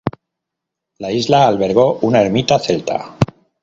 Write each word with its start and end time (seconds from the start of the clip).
La 0.97 1.11
isla 1.11 1.45
albergó 1.47 1.87
una 2.01 2.21
ermita 2.23 2.57
celta. 2.57 3.03